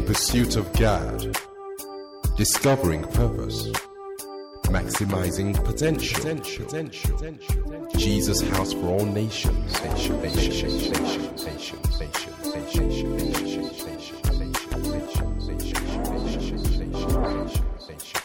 [0.00, 1.36] in pursuit of God,
[2.36, 3.68] discovering purpose,
[4.64, 6.18] maximizing potential.
[6.18, 9.82] potential, potential, potential Jesus' house for all nations.
[9.82, 10.90] nations.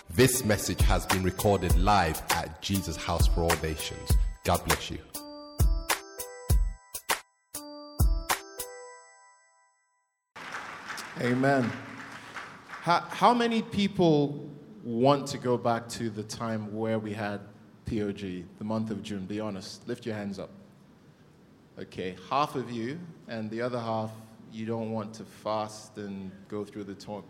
[0.09, 4.11] This message has been recorded live at Jesus House for All Nations.
[4.45, 5.14] God bless you.
[11.21, 11.71] Amen.
[12.67, 14.49] How, how many people
[14.83, 17.39] want to go back to the time where we had
[17.85, 19.25] POG, the month of June?
[19.25, 19.87] Be honest.
[19.87, 20.49] Lift your hands up.
[21.79, 24.11] Okay, half of you, and the other half,
[24.51, 27.23] you don't want to fast and go through the torn.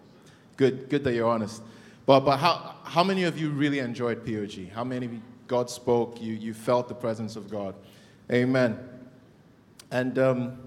[0.58, 1.62] Good, good that you're honest.
[2.08, 4.72] But, but how, how many of you really enjoyed POG?
[4.72, 7.76] How many God spoke, you, you felt the presence of God?
[8.32, 8.80] Amen.
[9.92, 10.58] And um,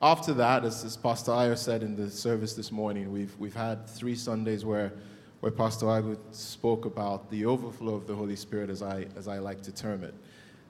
[0.00, 3.88] after that, as, as Pastor Ayo said in the service this morning, we've, we've had
[3.88, 4.92] three Sundays where,
[5.40, 9.38] where Pastor Ayo spoke about the overflow of the Holy Spirit, as I, as I
[9.38, 10.14] like to term it.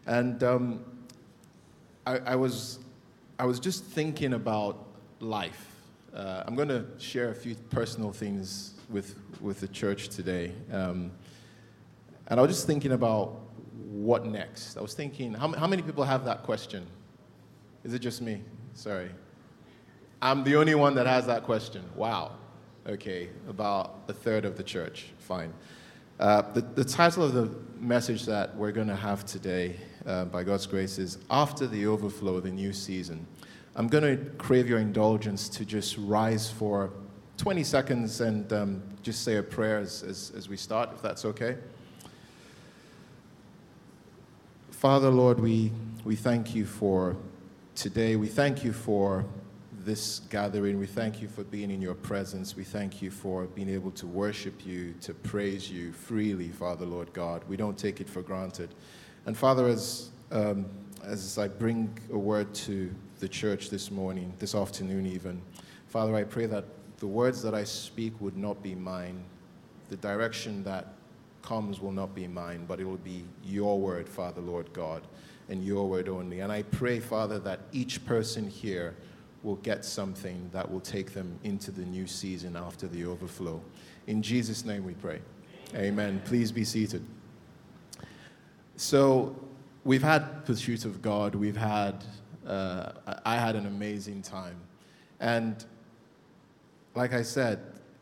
[0.07, 0.85] And um,
[2.07, 2.79] I, I, was,
[3.39, 4.87] I was just thinking about
[5.21, 5.75] life.
[6.15, 10.53] Uh, I'm going to share a few personal things with, with the church today.
[10.73, 11.11] Um,
[12.29, 13.41] and I was just thinking about
[13.91, 14.79] what next.
[14.79, 16.87] I was thinking, how, how many people have that question?
[17.85, 18.41] Is it just me?
[18.79, 19.11] Sorry.
[20.23, 21.83] I'm the only one that has that question.
[21.97, 22.37] Wow.
[22.87, 25.07] Okay, about a third of the church.
[25.19, 25.53] Fine.
[26.21, 29.75] Uh, the, the title of the message that we're going to have today,
[30.07, 33.27] uh, by God's grace, is After the Overflow, the New Season.
[33.75, 36.93] I'm going to crave your indulgence to just rise for
[37.37, 41.25] 20 seconds and um, just say a prayer as, as, as we start, if that's
[41.25, 41.57] okay.
[44.71, 45.73] Father, Lord, we,
[46.05, 47.17] we thank you for
[47.79, 48.17] today.
[48.17, 49.25] We thank you for
[49.85, 50.81] this gathering.
[50.81, 52.57] We thank you for being in your presence.
[52.57, 57.13] We thank you for being able to worship you, to praise you freely, Father, Lord
[57.13, 57.45] God.
[57.47, 58.75] We don't take it for granted.
[59.27, 60.67] And Father, as, um,
[61.05, 65.41] as I bring a word to the church this morning, this afternoon even,
[65.87, 66.65] Father, I pray that
[66.97, 69.23] the words that I speak would not be mine.
[69.89, 70.95] The direction that
[71.43, 75.05] comes will not be mine, but it will be your word, Father, Lord God
[75.49, 76.41] and your word only.
[76.41, 78.95] And I pray, Father, that each person here
[79.43, 83.61] will get something that will take them into the new season after the overflow.
[84.07, 85.21] In Jesus' name we pray.
[85.75, 86.21] Amen.
[86.25, 87.05] Please be seated.
[88.77, 89.37] So,
[89.85, 91.35] we've had Pursuit of God.
[91.35, 92.05] We've had,
[92.47, 92.93] uh,
[93.25, 94.57] I had an amazing time.
[95.21, 95.65] And
[96.95, 97.61] like I said,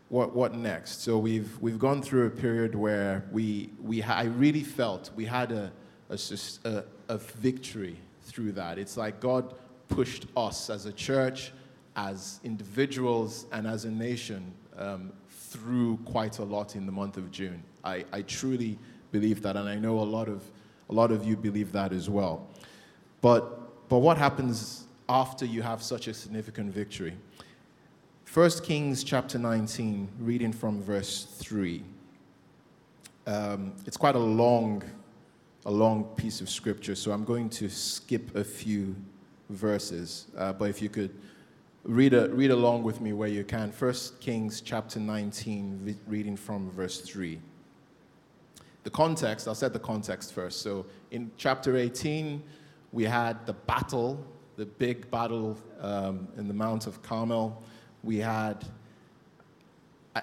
[0.08, 1.02] what, what next?
[1.02, 5.24] So, we've, we've gone through a period where we, we ha- I really felt we
[5.24, 5.72] had a,
[6.08, 6.18] a,
[6.64, 8.78] a, a victory through that.
[8.78, 9.54] It's like God
[9.88, 11.52] pushed us as a church,
[11.94, 17.30] as individuals, and as a nation um, through quite a lot in the month of
[17.30, 17.62] June.
[17.84, 18.78] I, I truly
[19.12, 20.42] believe that, and I know a lot of,
[20.90, 22.46] a lot of you believe that as well.
[23.20, 27.16] But, but what happens after you have such a significant victory?
[28.32, 31.82] 1 Kings chapter 19, reading from verse 3.
[33.26, 34.82] Um, it's quite a long
[35.66, 38.94] a long piece of scripture, so I'm going to skip a few
[39.50, 40.28] verses.
[40.38, 41.12] Uh, but if you could
[41.82, 43.72] read, a, read along with me where you can.
[43.72, 47.40] 1 Kings chapter 19, reading from verse 3.
[48.84, 50.62] The context, I'll set the context first.
[50.62, 52.40] So in chapter 18,
[52.92, 54.24] we had the battle,
[54.56, 57.60] the big battle um, in the Mount of Carmel.
[58.04, 58.64] We had,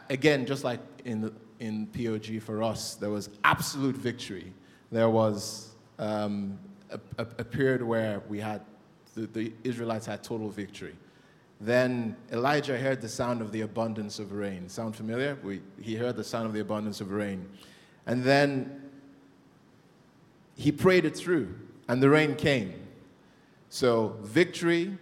[0.09, 4.53] again, just like in, the, in POG for us, there was absolute victory
[4.95, 6.57] there was um,
[6.89, 8.61] a, a, a, period where we had
[9.15, 10.95] the, the Israelites had total victory.
[11.59, 14.69] Then Elijah heard the sound of the abundance of rain.
[14.69, 15.37] Sound familiar?
[15.43, 17.49] We, he heard the sound of the abundance of rain.
[18.05, 18.81] And then
[20.55, 21.55] he prayed it through,
[21.87, 22.73] and the rain came.
[23.69, 24.97] So, victory,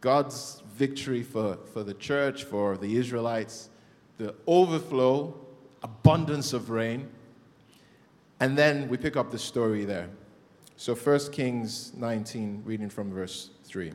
[0.00, 3.70] God's victory for, for the church, for the Israelites,
[4.18, 5.34] the overflow,
[5.82, 7.08] abundance of rain,
[8.40, 10.08] and then we pick up the story there.
[10.76, 13.92] So 1 Kings 19, reading from verse 3.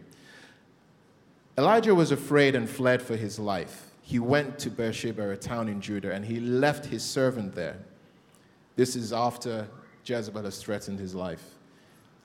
[1.58, 3.92] Elijah was afraid and fled for his life.
[4.02, 7.78] He went to Beersheba, a town in Judah, and he left his servant there.
[8.76, 9.68] This is after
[10.04, 11.44] Jezebel has threatened his life,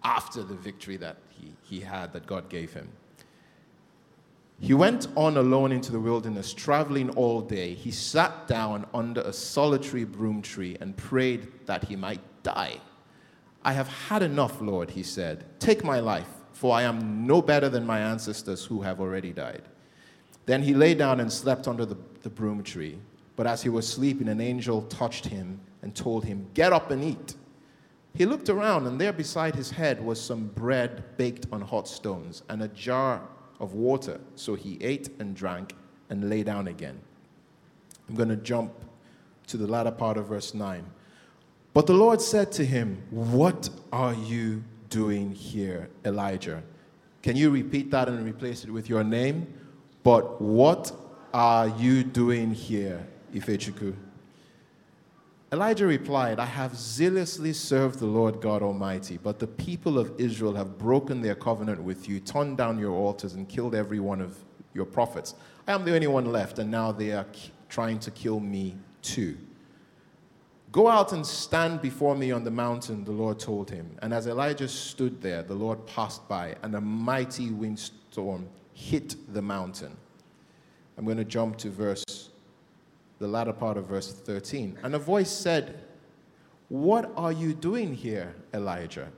[0.03, 2.88] after the victory that he, he had, that God gave him.
[4.60, 7.75] He went on alone into the wilderness, traveling all day.
[7.75, 12.81] He sat down under a solitary broom tree and prayed that he might die.
[13.62, 15.44] I have had enough, Lord, he said.
[15.60, 19.62] Take my life, for I am no better than my ancestors who have already died.
[20.46, 22.99] Then he lay down and slept under the, the broom tree.
[23.37, 27.05] But as he was sleeping, an angel touched him and told him, Get up and
[27.05, 27.37] eat.
[28.12, 32.43] He looked around, and there beside his head was some bread baked on hot stones
[32.49, 33.22] and a jar
[33.60, 34.20] of water.
[34.34, 35.75] So he ate and drank
[36.10, 36.99] and lay down again.
[38.08, 38.72] I'm going to jump
[39.49, 40.84] to the latter part of verse 9.
[41.75, 46.62] But the Lord said to him, What are you doing here, Elijah?
[47.22, 49.52] Can you repeat that and replace it with your name?
[50.02, 50.93] But what
[51.34, 53.94] are you doing here, Ifechuku?
[55.50, 60.54] Elijah replied, I have zealously served the Lord God Almighty, but the people of Israel
[60.54, 64.36] have broken their covenant with you, torn down your altars, and killed every one of
[64.74, 65.34] your prophets.
[65.66, 67.26] I am the only one left, and now they are
[67.70, 69.38] trying to kill me too.
[70.70, 73.96] Go out and stand before me on the mountain, the Lord told him.
[74.02, 79.40] And as Elijah stood there, the Lord passed by, and a mighty windstorm hit the
[79.40, 79.96] mountain.
[80.98, 82.27] I'm going to jump to verse,
[83.19, 84.79] the latter part of verse 13.
[84.82, 85.81] And a voice said,
[86.69, 89.09] What are you doing here, Elijah?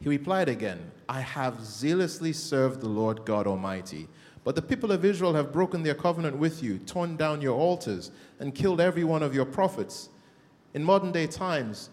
[0.00, 4.08] He replied again, I have zealously served the Lord God Almighty.
[4.44, 8.10] But the people of Israel have broken their covenant with you, torn down your altars,
[8.38, 10.08] and killed every one of your prophets.
[10.72, 11.90] In modern day times,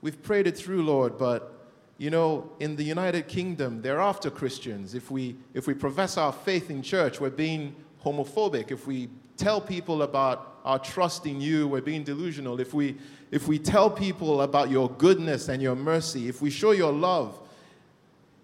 [0.00, 1.52] we've prayed it through, Lord, but
[1.98, 4.94] you know, in the United Kingdom, they're after Christians.
[4.94, 8.72] If we, if we profess our faith in church, we're being homophobic.
[8.72, 9.08] If we
[9.42, 12.60] tell people about our trust in you, we're being delusional.
[12.60, 12.96] If we,
[13.32, 17.36] if we tell people about your goodness and your mercy, if we show your love,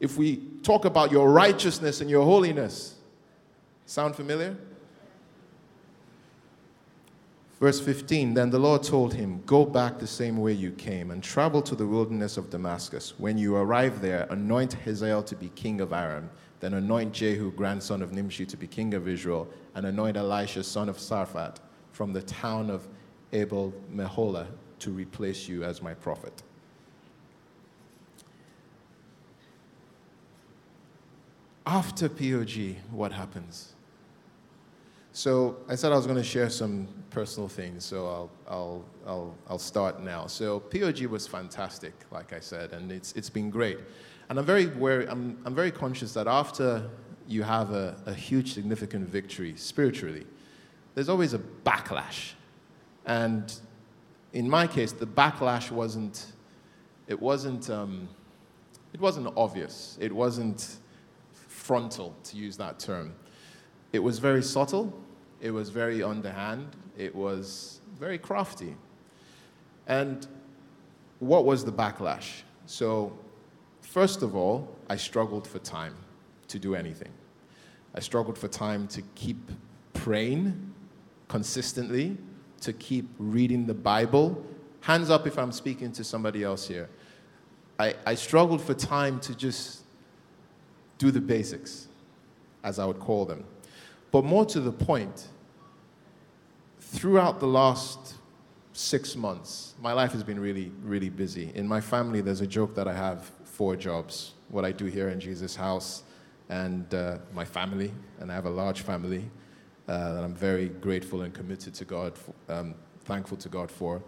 [0.01, 2.97] if we talk about your righteousness and your holiness,
[3.87, 4.57] sound familiar?
[7.61, 11.23] Verse 15 Then the Lord told him, Go back the same way you came and
[11.23, 13.15] travel to the wilderness of Damascus.
[13.19, 16.29] When you arrive there, anoint Hazael to be king of Aram.
[16.61, 20.89] Then anoint Jehu, grandson of Nimshi, to be king of Israel, and anoint Elisha, son
[20.89, 21.57] of Shaphat,
[21.93, 22.89] from the town of
[23.33, 24.47] Abel Meholah,
[24.81, 26.43] to replace you as my prophet.
[31.67, 33.75] After POG, what happens?
[35.13, 39.35] So I said I was going to share some personal things, so I'll, I'll, I'll,
[39.51, 40.27] I'll start now.
[40.29, 43.79] So POG was fantastic, like I said, and it's, it's been great.
[44.29, 46.89] And I'm very, wary, I'm, I'm very conscious that after
[47.27, 50.27] you have a, a huge, significant victory spiritually,
[50.95, 52.33] there's always a backlash.
[53.07, 53.53] And
[54.33, 56.33] in my case, the backlash wasn't,
[57.07, 58.09] it wasn't, um,
[58.93, 59.97] it wasn't obvious.
[60.01, 60.77] It wasn't
[61.33, 63.15] frontal, to use that term.
[63.93, 64.93] It was very subtle
[65.41, 66.77] it was very underhand.
[66.97, 68.77] It was very crafty.
[69.87, 70.27] And
[71.21, 72.43] what was the backlash?
[72.67, 73.17] So,
[73.89, 75.95] first of all, I struggled for time
[76.49, 77.13] to do anything.
[77.95, 79.51] I struggled for time to keep
[79.95, 80.75] praying
[81.27, 82.17] consistently,
[82.61, 84.45] to keep reading the Bible.
[84.83, 86.89] Hands up if I'm speaking to somebody else here.
[87.79, 89.85] I, I struggled for time to just
[90.99, 91.89] do the basics,
[92.65, 93.45] as I would call them.
[94.11, 95.29] But more to the point,
[96.81, 98.15] throughout the last
[98.73, 101.53] six months, my life has been really, really busy.
[101.55, 105.09] In my family, there's a joke that I have four jobs what I do here
[105.09, 106.05] in Jesus' house,
[106.49, 107.91] and uh, my family,
[108.21, 109.25] and I have a large family
[109.89, 114.01] uh, that I'm very grateful and committed to God, for, um, thankful to God for.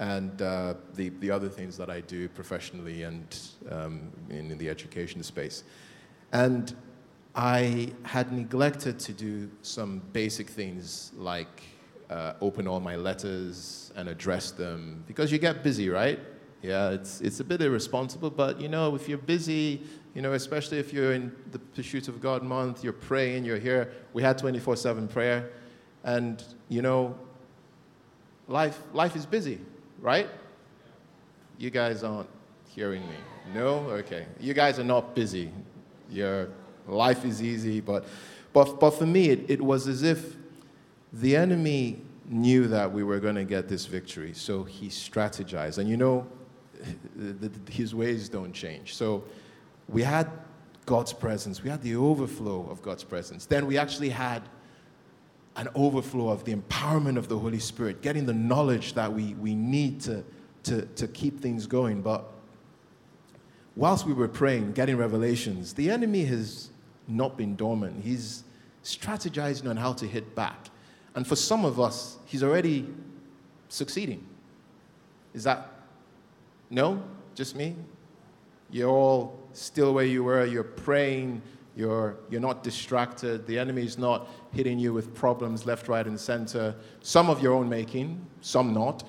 [0.00, 3.38] And uh, the, the other things that I do professionally and
[3.70, 5.62] um, in, in the education space.
[6.32, 6.74] And
[7.36, 11.62] I had neglected to do some basic things like
[12.10, 16.18] uh, open all my letters and address them because you get busy, right?
[16.62, 19.80] Yeah, it's, it's a bit irresponsible, but you know, if you're busy,
[20.14, 23.92] you know, especially if you're in the pursuit of God month, you're praying, you're here.
[24.12, 25.50] We had 24 7 prayer,
[26.04, 27.16] and you know,
[28.46, 29.58] life, life is busy,
[30.00, 30.28] right?
[31.56, 32.28] You guys aren't
[32.74, 33.16] hearing me.
[33.54, 33.78] No?
[33.90, 34.26] Okay.
[34.38, 35.50] You guys are not busy.
[36.10, 36.50] Your
[36.86, 38.04] life is easy, but,
[38.52, 40.36] but, but for me, it, it was as if
[41.12, 45.78] the enemy knew that we were going to get this victory, so he strategized.
[45.78, 46.26] And you know,
[47.68, 48.94] his ways don't change.
[48.94, 49.24] So
[49.88, 50.30] we had
[50.86, 53.46] God's presence, we had the overflow of God's presence.
[53.46, 54.42] Then we actually had
[55.56, 59.54] an overflow of the empowerment of the Holy Spirit, getting the knowledge that we, we
[59.54, 60.24] need to,
[60.64, 62.02] to, to keep things going.
[62.02, 62.24] But
[63.76, 66.70] whilst we were praying, getting revelations, the enemy has
[67.08, 68.02] not been dormant.
[68.02, 68.44] He's
[68.84, 70.70] strategizing on how to hit back.
[71.14, 72.86] And for some of us, he's already
[73.68, 74.26] succeeding.
[75.34, 75.68] Is that
[76.70, 77.02] no?
[77.34, 77.76] Just me?
[78.70, 81.42] You're all still where you were, you're praying,
[81.76, 83.46] You're, you're not distracted.
[83.46, 86.74] The enemy is not hitting you with problems left, right, and center.
[87.00, 89.04] Some of your own making, some not.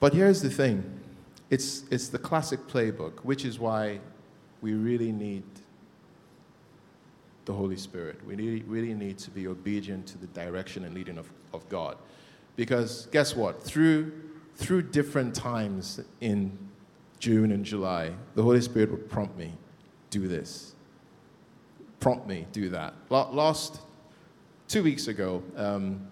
[0.00, 0.84] But here's the thing
[1.48, 4.00] it's, it's the classic playbook, which is why
[4.60, 5.44] we really need
[7.44, 8.16] the Holy Spirit.
[8.26, 11.96] We need, really need to be obedient to the direction and leading of, of God.
[12.56, 13.62] Because guess what?
[13.62, 14.12] Through,
[14.56, 16.56] through different times in
[17.18, 19.52] June and July, the Holy Spirit would prompt me
[20.10, 20.74] do this.
[22.00, 22.94] Prompt me, do that.
[23.10, 23.80] Last
[24.68, 26.06] two weeks ago, um,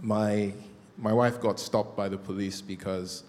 [0.00, 0.52] my,
[0.96, 3.24] my wife got stopped by the police because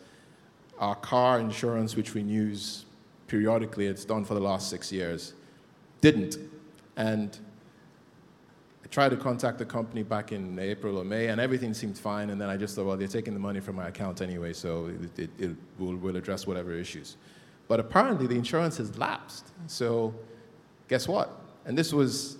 [0.77, 2.85] our car insurance, which we use
[3.27, 5.33] periodically, it's done for the last six years,
[6.01, 6.37] didn't.
[6.95, 7.37] And
[8.91, 12.31] tried to contact the company back in April or May, and everything seemed fine.
[12.31, 14.87] And then I just thought, well, they're taking the money from my account anyway, so
[14.87, 17.17] it, it, it will, will address whatever issues.
[17.67, 19.49] But apparently, the insurance has lapsed.
[19.67, 20.13] So,
[20.87, 21.39] guess what?
[21.65, 22.37] And this was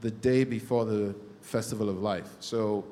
[0.00, 2.28] the day before the Festival of Life.
[2.40, 2.84] So,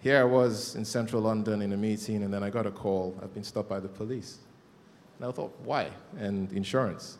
[0.00, 3.18] here I was in central London in a meeting, and then I got a call.
[3.20, 4.38] I've been stopped by the police.
[5.18, 5.90] And I thought, why?
[6.16, 7.18] And insurance.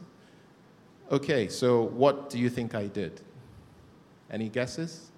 [1.11, 3.23] Okay, so what do you think I did?
[4.31, 5.11] Any guesses?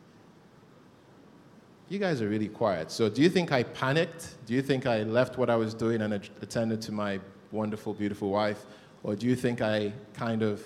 [1.89, 2.91] You guys are really quiet.
[2.91, 4.37] So, do you think I panicked?
[4.47, 7.19] Do you think I left what I was doing and attended to my
[7.51, 8.65] wonderful, beautiful wife?
[9.03, 10.63] Or do you think I kind of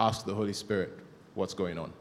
[0.00, 0.98] asked the Holy Spirit
[1.34, 1.92] what's going on?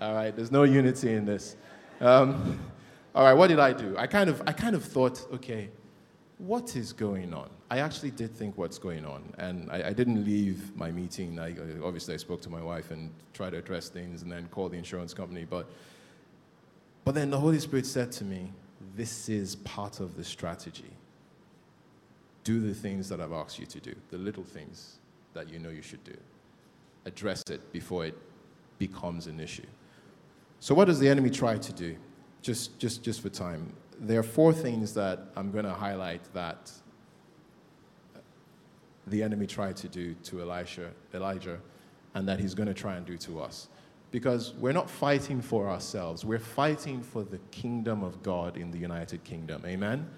[0.00, 1.54] All right, there's no unity in this.
[2.00, 2.58] Um,
[3.14, 3.94] all right, what did I do?
[3.96, 5.70] I kind of, I kind of thought, okay,
[6.38, 7.48] what is going on?
[7.72, 11.38] I actually did think what's going on, and I, I didn't leave my meeting.
[11.38, 14.72] I, obviously, I spoke to my wife and tried to address things, and then called
[14.72, 15.46] the insurance company.
[15.48, 15.70] But,
[17.06, 18.52] but then the Holy Spirit said to me,
[18.94, 20.92] "This is part of the strategy.
[22.44, 24.98] Do the things that I've asked you to do, the little things
[25.32, 26.18] that you know you should do.
[27.06, 28.18] Address it before it
[28.78, 29.70] becomes an issue."
[30.60, 31.96] So, what does the enemy try to do?
[32.42, 36.72] Just, just, just for time there are four things that I'm going to highlight that
[39.06, 41.58] the enemy tried to do to Elisha, Elijah
[42.14, 43.68] and that he's going to try and do to us.
[44.10, 48.78] Because we're not fighting for ourselves, we're fighting for the kingdom of God in the
[48.78, 49.62] United Kingdom.
[49.64, 50.08] Amen?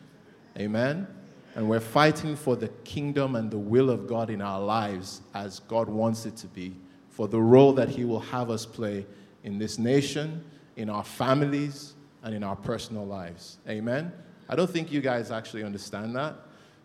[0.59, 1.07] Amen?
[1.55, 5.61] And we're fighting for the kingdom and the will of God in our lives as
[5.61, 6.75] God wants it to be,
[7.11, 9.07] for the role that He will have us play
[9.45, 13.59] in this nation, in our families, and in our personal lives.
[13.69, 14.13] Amen?
[14.49, 16.35] I don't think you guys actually understand that.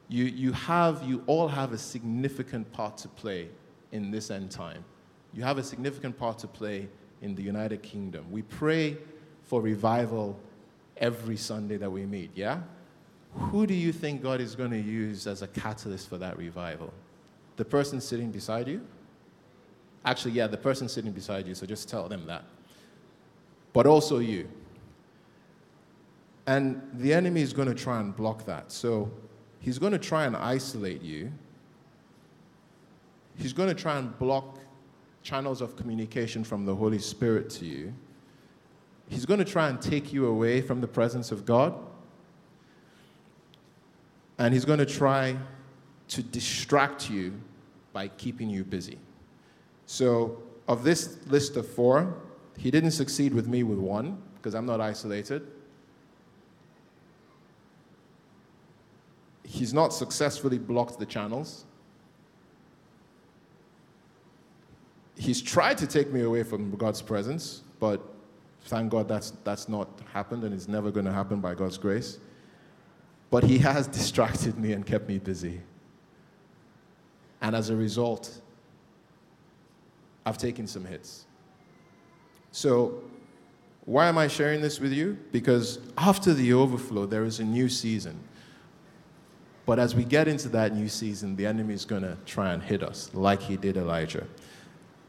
[0.09, 3.49] You, you, have, you all have a significant part to play
[3.91, 4.83] in this end time.
[5.33, 6.89] You have a significant part to play
[7.21, 8.25] in the United Kingdom.
[8.31, 8.97] We pray
[9.43, 10.39] for revival
[10.97, 12.61] every Sunday that we meet, yeah?
[13.35, 16.91] Who do you think God is going to use as a catalyst for that revival?
[17.57, 18.81] The person sitting beside you?
[20.05, 22.43] Actually, yeah, the person sitting beside you, so just tell them that.
[23.73, 24.49] But also you.
[26.47, 28.71] And the enemy is going to try and block that.
[28.71, 29.11] So
[29.59, 31.31] he's going to try and isolate you.
[33.37, 34.59] He's going to try and block
[35.23, 37.93] channels of communication from the Holy Spirit to you.
[39.07, 41.73] He's going to try and take you away from the presence of God.
[44.37, 45.35] And he's going to try
[46.09, 47.33] to distract you
[47.91, 48.97] by keeping you busy.
[49.85, 52.15] So, of this list of four,
[52.57, 55.47] he didn't succeed with me with one because I'm not isolated.
[59.49, 61.65] He's not successfully blocked the channels.
[65.15, 67.99] He's tried to take me away from God's presence, but
[68.65, 72.19] thank God that's, that's not happened and it's never going to happen by God's grace.
[73.31, 75.61] But he has distracted me and kept me busy.
[77.41, 78.39] And as a result,
[80.27, 81.25] I've taken some hits.
[82.51, 83.01] So,
[83.85, 85.17] why am I sharing this with you?
[85.31, 88.19] Because after the overflow, there is a new season.
[89.69, 92.63] But as we get into that new season, the enemy is going to try and
[92.63, 94.25] hit us like he did Elijah.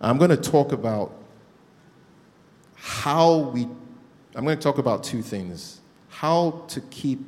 [0.02, 1.14] I'm going to talk about
[2.74, 3.62] how we,
[4.34, 7.20] I'm going to talk about two things how to keep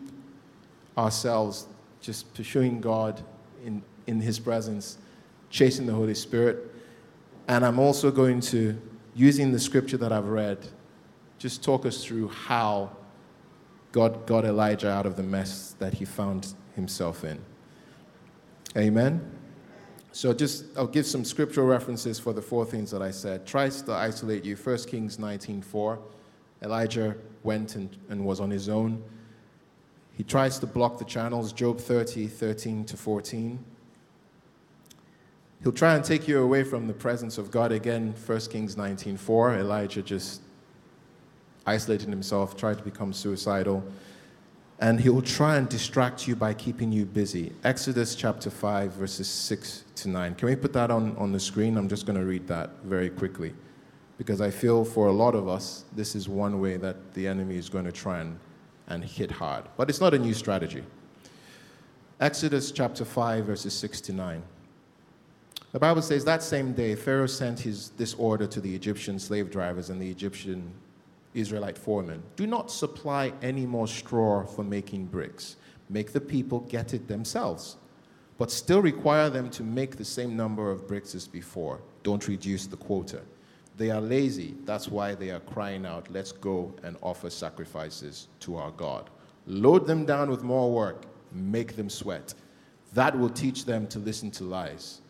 [0.98, 1.68] ourselves
[2.02, 3.22] just pursuing God
[3.64, 4.98] in, in his presence,
[5.48, 6.58] chasing the Holy Spirit.
[7.48, 8.78] And I'm also going to,
[9.14, 10.58] using the scripture that I've read,
[11.38, 12.94] just talk us through how
[13.90, 17.38] God got Elijah out of the mess that he found himself in.
[18.76, 19.20] Amen?
[20.12, 23.46] So just I'll give some scriptural references for the four things that I said.
[23.46, 24.56] Tries to isolate you.
[24.56, 25.98] 1 Kings 19:4.
[26.62, 29.02] Elijah went and, and was on his own.
[30.14, 31.52] He tries to block the channels.
[31.52, 33.64] Job 30, 13 to 14.
[35.62, 38.14] He'll try and take you away from the presence of God again.
[38.26, 39.58] 1 Kings 19:4.
[39.58, 40.42] Elijah just
[41.64, 43.82] isolated himself, tried to become suicidal.
[44.82, 47.52] And he'll try and distract you by keeping you busy.
[47.62, 50.34] Exodus chapter 5, verses 6 to 9.
[50.34, 51.76] Can we put that on, on the screen?
[51.76, 53.54] I'm just going to read that very quickly.
[54.18, 57.58] Because I feel for a lot of us, this is one way that the enemy
[57.58, 58.36] is going to try and,
[58.88, 59.66] and hit hard.
[59.76, 60.82] But it's not a new strategy.
[62.18, 64.42] Exodus chapter 5, verses 6 to 9.
[65.70, 69.48] The Bible says that same day, Pharaoh sent his, this order to the Egyptian slave
[69.48, 70.72] drivers and the Egyptian
[71.34, 75.56] Israelite foremen Do not supply any more straw for making bricks.
[75.88, 77.76] Make the people get it themselves,
[78.38, 81.80] but still require them to make the same number of bricks as before.
[82.02, 83.20] Don't reduce the quota.
[83.76, 84.54] They are lazy.
[84.64, 89.10] That's why they are crying out, Let's go and offer sacrifices to our God.
[89.46, 92.34] Load them down with more work, make them sweat.
[92.94, 95.00] That will teach them to listen to lies.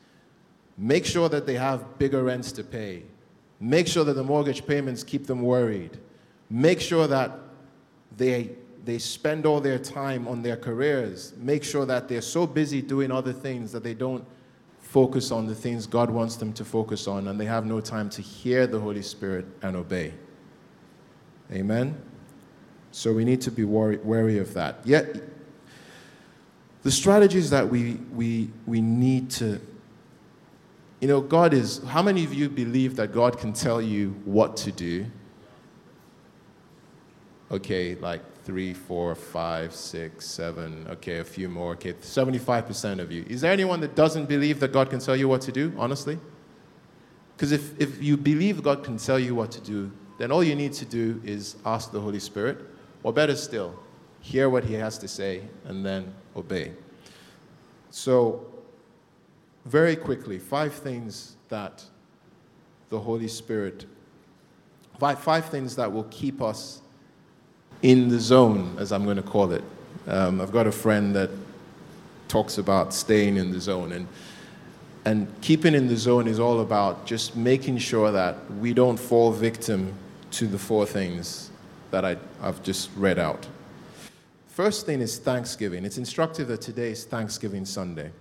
[0.78, 3.02] Make sure that they have bigger rents to pay.
[3.60, 5.98] Make sure that the mortgage payments keep them worried.
[6.52, 7.32] Make sure that
[8.14, 8.50] they,
[8.84, 11.32] they spend all their time on their careers.
[11.38, 14.22] Make sure that they're so busy doing other things that they don't
[14.78, 18.10] focus on the things God wants them to focus on and they have no time
[18.10, 20.12] to hear the Holy Spirit and obey.
[21.50, 21.98] Amen?
[22.90, 24.80] So we need to be wary wary of that.
[24.84, 25.22] Yet,
[26.82, 29.58] the strategies that we, we, we need to
[31.00, 34.56] you know, God is, how many of you believe that God can tell you what
[34.58, 35.06] to do?
[37.52, 43.26] Okay, like three, four, five, six, seven, okay, a few more, okay, 75% of you.
[43.28, 46.18] Is there anyone that doesn't believe that God can tell you what to do, honestly?
[47.36, 50.54] Because if, if you believe God can tell you what to do, then all you
[50.54, 52.58] need to do is ask the Holy Spirit,
[53.02, 53.78] or better still,
[54.20, 56.72] hear what He has to say and then obey.
[57.90, 58.46] So,
[59.66, 61.84] very quickly, five things that
[62.88, 63.84] the Holy Spirit,
[64.98, 66.80] five, five things that will keep us
[67.82, 69.64] in the zone, as I'm going to call it.
[70.06, 71.30] Um, I've got a friend that
[72.28, 73.92] talks about staying in the zone.
[73.92, 74.08] And,
[75.04, 79.32] and keeping in the zone is all about just making sure that we don't fall
[79.32, 79.92] victim
[80.32, 81.50] to the four things
[81.90, 83.46] that I, I've just read out.
[84.46, 85.84] First thing is Thanksgiving.
[85.84, 88.12] It's instructive that today is Thanksgiving Sunday.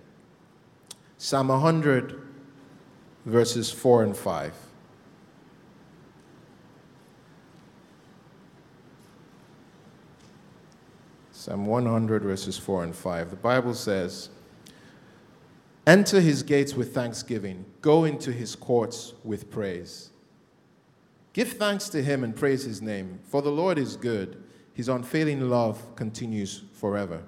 [1.18, 2.20] Psalm 100,
[3.26, 4.52] verses 4 and 5.
[11.44, 13.30] Psalm 100, verses 4 and 5.
[13.30, 14.28] The Bible says,
[15.86, 20.10] Enter his gates with thanksgiving, go into his courts with praise.
[21.32, 24.42] Give thanks to him and praise his name, for the Lord is good.
[24.74, 27.22] His unfailing love continues forever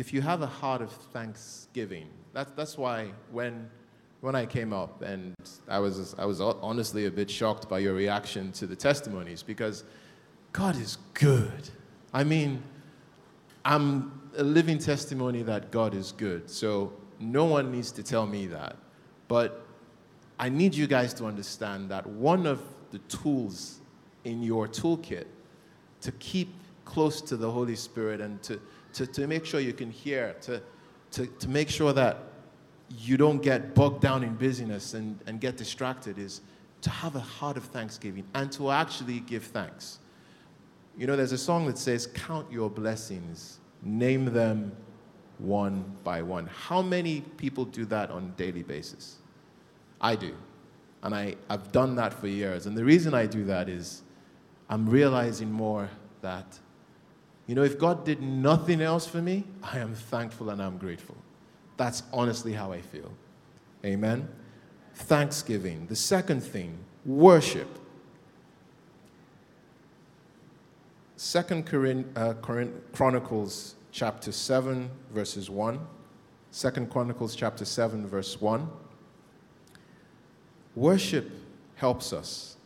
[0.00, 3.68] if you have a heart of thanksgiving, that's, that's why when,
[4.22, 5.34] when I came up, and
[5.68, 9.84] I was, I was honestly a bit shocked by your reaction to the testimonies, because
[10.52, 11.68] God is good.
[12.12, 12.62] I mean,
[13.64, 16.48] I'm a living testimony that God is good.
[16.50, 18.76] So no one needs to tell me that.
[19.28, 19.64] But
[20.38, 23.80] I need you guys to understand that one of the tools
[24.24, 25.26] in your toolkit
[26.00, 26.52] to keep
[26.84, 28.60] close to the Holy Spirit and to,
[28.94, 30.60] to, to make sure you can hear, to,
[31.12, 32.18] to, to make sure that
[32.98, 36.40] you don't get bogged down in busyness and, and get distracted is
[36.82, 39.99] to have a heart of thanksgiving and to actually give thanks.
[40.96, 44.72] You know, there's a song that says, Count your blessings, name them
[45.38, 46.46] one by one.
[46.46, 49.16] How many people do that on a daily basis?
[50.00, 50.34] I do.
[51.02, 52.66] And I, I've done that for years.
[52.66, 54.02] And the reason I do that is
[54.68, 55.88] I'm realizing more
[56.20, 56.58] that
[57.50, 61.16] you know, if God did nothing else for me, I am thankful and I'm grateful.
[61.76, 63.10] That's honestly how I feel.
[63.84, 64.28] Amen.
[64.94, 65.88] Thanksgiving.
[65.88, 67.66] The second thing, worship.
[71.22, 71.68] Second
[72.16, 72.32] uh,
[72.92, 75.78] Chronicles chapter 7 verses 1.
[76.50, 78.66] Second Chronicles chapter 7 verse 1.
[80.74, 81.30] Worship
[81.74, 82.56] helps us.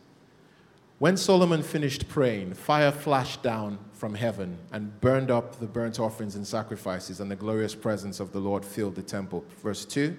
[0.99, 6.37] When Solomon finished praying, fire flashed down from heaven and burned up the burnt offerings
[6.37, 9.43] and sacrifices, and the glorious presence of the Lord filled the temple.
[9.61, 10.15] Verse 2,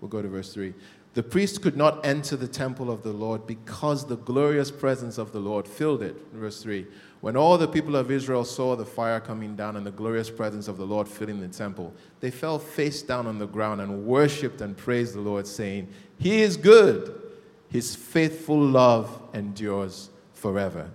[0.00, 0.72] we'll go to verse 3.
[1.14, 5.32] The priest could not enter the temple of the Lord because the glorious presence of
[5.32, 6.14] the Lord filled it.
[6.32, 6.86] Verse 3.
[7.20, 10.68] When all the people of Israel saw the fire coming down and the glorious presence
[10.68, 14.60] of the Lord filling the temple, they fell face down on the ground and worshiped
[14.60, 17.20] and praised the Lord, saying, He is good.
[17.68, 20.90] His faithful love endures forever.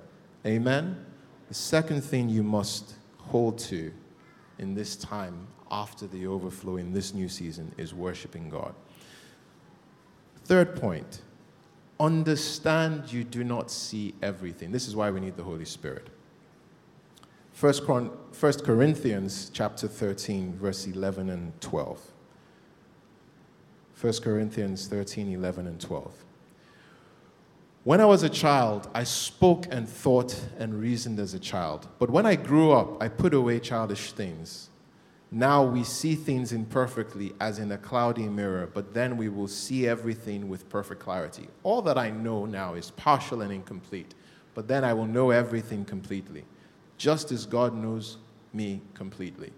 [0.46, 1.06] Amen.
[1.48, 3.92] The second thing you must hold to
[4.60, 8.74] in this time after the overflow in this new season is worshiping God.
[10.46, 11.22] Third point
[12.00, 14.72] understand you do not see everything.
[14.72, 16.10] This is why we need the Holy Spirit.
[17.54, 22.02] First, Corinthians chapter 13, verse 11 and 12.
[24.02, 26.14] 1 Corinthians 13, 11 and 12.
[27.86, 31.88] When I was a child, I spoke and thought and reasoned as a child.
[31.98, 34.70] But when I grew up, I put away childish things.
[35.32, 39.88] Now we see things imperfectly as in a cloudy mirror, but then we will see
[39.88, 41.48] everything with perfect clarity.
[41.64, 44.14] All that I know now is partial and incomplete,
[44.54, 46.46] but then I will know everything completely,
[46.98, 48.18] just as God knows
[48.54, 49.52] me completely.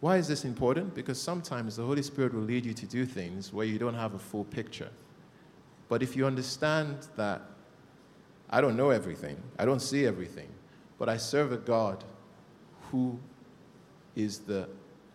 [0.00, 0.94] Why is this important?
[0.94, 4.14] Because sometimes the Holy Spirit will lead you to do things where you don't have
[4.14, 4.90] a full picture.
[5.88, 7.42] But if you understand that
[8.48, 10.48] I don't know everything, I don't see everything,
[10.98, 12.04] but I serve a God
[12.90, 13.18] who
[14.14, 14.68] is the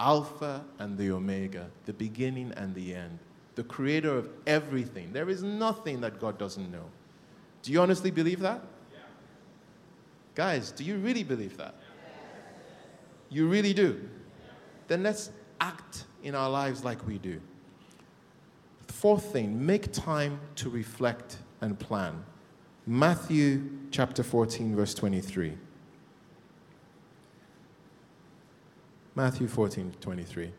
[0.04, 3.20] Alpha and the Omega, the beginning and the end,
[3.56, 5.14] the creator of everything.
[5.14, 6.84] There is nothing that God doesn't know.
[7.62, 8.62] Do you honestly believe that?
[8.92, 9.00] Yeah.
[10.36, 11.76] Guys, do you really believe that?
[13.30, 14.02] You really do?
[14.02, 14.52] Yeah.
[14.90, 17.40] Then let's act in our lives like we do.
[18.88, 22.26] Fourth thing, make time to reflect and plan.
[22.86, 25.54] Matthew chapter 14, verse 23.
[29.16, 30.52] Matthew 14, 23.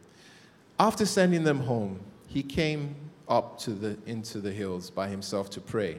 [0.79, 2.95] After sending them home, he came
[3.29, 5.99] up to the, into the hills by himself to pray.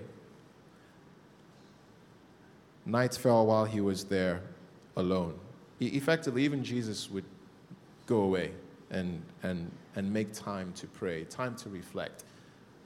[2.85, 4.41] Night fell while he was there
[4.95, 5.37] alone.
[5.79, 7.25] Effectively, even Jesus would
[8.05, 8.51] go away
[8.91, 12.23] and, and, and make time to pray, time to reflect.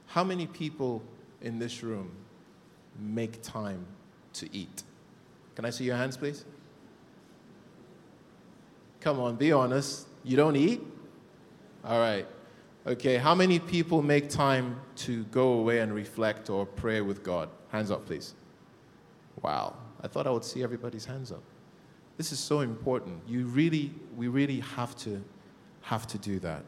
[0.07, 1.03] How many people
[1.41, 2.11] in this room
[2.99, 3.85] make time
[4.33, 4.83] to eat?
[5.55, 6.45] Can I see your hands, please?
[9.01, 10.07] Come on, be honest.
[10.23, 10.81] You don't eat?
[11.83, 12.27] All right.
[12.85, 17.49] Okay, how many people make time to go away and reflect or pray with God?
[17.69, 18.33] Hands up, please.
[19.41, 19.75] Wow.
[20.01, 21.43] I thought I would see everybody's hands up.
[22.17, 23.21] This is so important.
[23.27, 25.23] You really, we really have to
[25.81, 26.63] have to do that.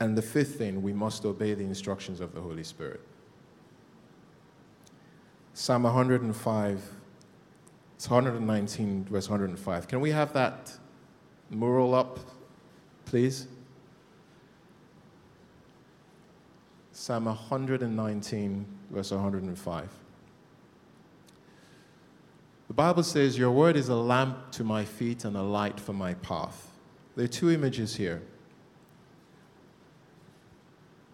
[0.00, 3.00] And the fifth thing, we must obey the instructions of the Holy Spirit.
[5.54, 6.82] Psalm 105
[7.96, 9.88] it's 119, verse 105.
[9.88, 10.70] Can we have that
[11.48, 12.18] mural up,
[13.06, 13.48] please?
[16.92, 19.88] Psalm 119, verse 105.
[22.68, 25.94] The Bible says, Your word is a lamp to my feet and a light for
[25.94, 26.70] my path.
[27.14, 28.20] There are two images here.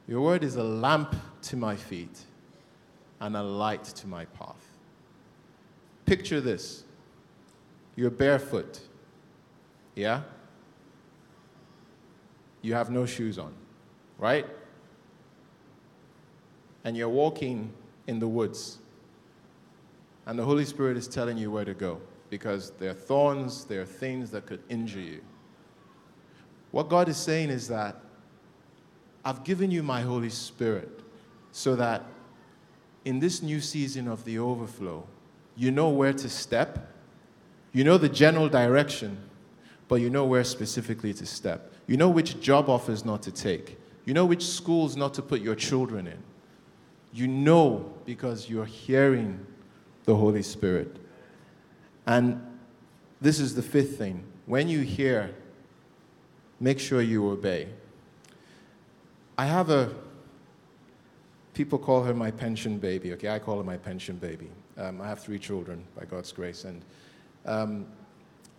[0.08, 2.22] Your word is a lamp to my feet
[3.20, 4.71] and a light to my path.
[6.06, 6.84] Picture this
[7.94, 8.80] you're barefoot,
[9.94, 10.22] yeah?
[12.62, 13.52] You have no shoes on,
[14.18, 14.46] right?
[16.84, 17.72] And you're walking
[18.06, 18.78] in the woods.
[20.26, 23.82] And the Holy Spirit is telling you where to go because there are thorns, there
[23.82, 25.20] are things that could injure you.
[26.70, 28.00] What God is saying is that
[29.24, 31.00] I've given you my Holy Spirit
[31.50, 32.04] so that
[33.04, 35.06] in this new season of the overflow,
[35.56, 36.92] you know where to step,
[37.72, 39.18] you know the general direction,
[39.88, 41.72] but you know where specifically to step.
[41.86, 43.78] You know which job offers not to take.
[44.04, 46.18] You know which schools not to put your children in.
[47.12, 49.44] You know because you're hearing
[50.04, 50.96] the Holy Spirit.
[52.06, 52.44] And
[53.20, 54.24] this is the fifth thing.
[54.46, 55.34] When you hear,
[56.58, 57.68] make sure you obey.
[59.38, 59.94] I have a,
[61.54, 63.28] people call her my pension baby, okay?
[63.28, 64.50] I call her my pension baby.
[64.78, 66.82] Um, I have three children, by God's grace, and
[67.44, 67.86] um,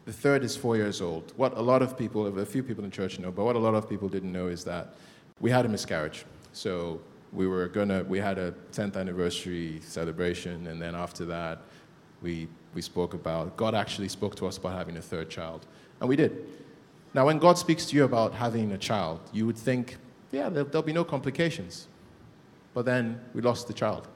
[0.05, 1.33] the third is four years old.
[1.37, 3.73] What a lot of people, a few people in church know, but what a lot
[3.73, 4.95] of people didn't know is that
[5.39, 6.25] we had a miscarriage.
[6.51, 11.61] So we were gonna, we had a 10th anniversary celebration, and then after that,
[12.21, 15.65] we, we spoke about, God actually spoke to us about having a third child,
[15.99, 16.45] and we did.
[17.13, 19.97] Now, when God speaks to you about having a child, you would think,
[20.31, 21.87] yeah, there'll, there'll be no complications.
[22.73, 24.07] But then we lost the child.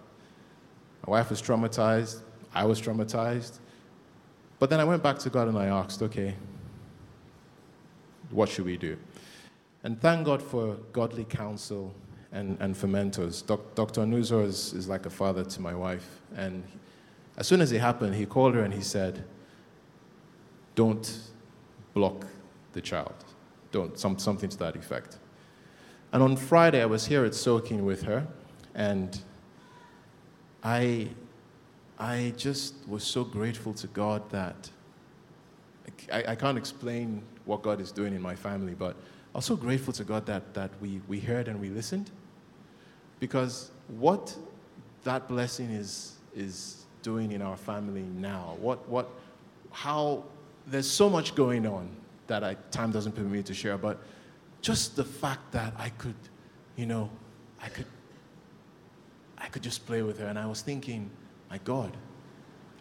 [1.07, 2.19] My wife was traumatized.
[2.53, 3.59] I was traumatized.
[4.59, 6.35] But then I went back to God and I asked, okay,
[8.29, 8.97] what should we do?
[9.83, 11.95] And thank God for godly counsel
[12.33, 13.41] and, and for mentors.
[13.41, 14.01] Doc, Dr.
[14.01, 16.21] Nuzor is, is like a father to my wife.
[16.35, 16.63] And
[17.37, 19.23] as soon as it happened, he called her and he said,
[20.75, 21.19] don't
[21.93, 22.27] block
[22.73, 23.15] the child.
[23.71, 25.19] Don't, some, something to that effect.
[26.11, 28.27] And on Friday, I was here at Soaking with her,
[28.75, 29.19] and
[30.67, 31.07] I,
[31.97, 34.69] I just was so grateful to God that
[36.11, 38.97] I, I can't explain what God is doing in my family, but
[39.33, 42.11] I'm so grateful to God that, that we, we heard and we listened.
[43.21, 44.35] Because what
[45.05, 49.09] that blessing is, is doing in our family now, what, what,
[49.71, 50.25] how,
[50.65, 51.87] there's so much going on
[52.27, 53.99] that I, time doesn't permit me to share, but
[54.61, 56.15] just the fact that I could,
[56.75, 57.09] you know,
[57.63, 57.85] I could,
[59.37, 60.27] I could just play with her.
[60.27, 61.09] And I was thinking,
[61.49, 61.95] my God,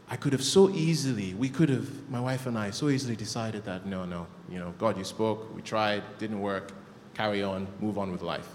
[0.09, 3.65] I could have so easily, we could have, my wife and I, so easily decided
[3.65, 6.73] that no, no, you know, God, you spoke, we tried, didn't work,
[7.15, 8.49] carry on, move on with life.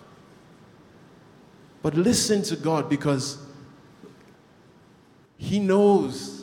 [1.82, 3.38] But listen to God because
[5.38, 6.42] He knows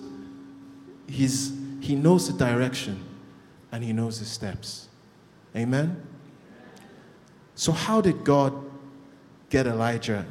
[1.09, 3.03] He's, He knows the direction
[3.73, 4.89] and He knows the steps.
[5.57, 6.03] Amen?
[7.55, 8.53] So, how did God
[9.49, 10.27] get Elijah